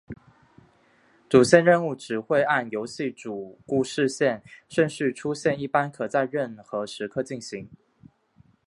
[1.29, 7.69] 主线任务只会按游戏主故事线顺序出现一般可在任何时刻进行。